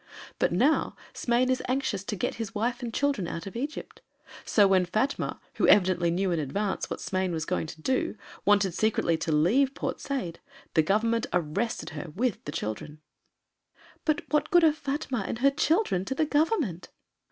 But 0.39 0.51
now 0.51 0.95
Smain 1.13 1.51
is 1.51 1.61
anxious 1.67 2.03
to 2.05 2.15
get 2.15 2.33
his 2.41 2.55
wife 2.55 2.81
and 2.81 2.91
children 2.91 3.27
out 3.27 3.45
of 3.45 3.55
Egypt. 3.55 4.01
So 4.45 4.67
when 4.67 4.83
Fatma, 4.83 5.39
who 5.57 5.67
evidently 5.67 6.09
knew 6.09 6.31
in 6.31 6.39
advance 6.39 6.89
what 6.89 6.99
Smain 6.99 7.31
was 7.31 7.45
going 7.45 7.67
to 7.67 7.81
do, 7.83 8.17
wanted 8.43 8.73
secretly 8.73 9.15
to 9.17 9.31
leave 9.31 9.75
Port 9.75 9.99
Said, 9.99 10.39
the 10.73 10.81
Government 10.81 11.27
arrested 11.31 11.91
her 11.91 12.09
with 12.15 12.43
the 12.45 12.51
children." 12.51 12.99
"But 14.03 14.23
what 14.31 14.49
good 14.49 14.63
are 14.63 14.73
Fatma 14.73 15.23
and 15.27 15.37
her 15.37 15.51
children 15.51 16.03
to 16.05 16.15
the 16.15 16.25
Government?" 16.25 16.89